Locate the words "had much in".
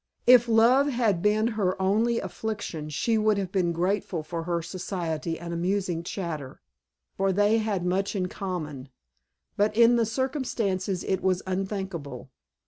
7.59-8.27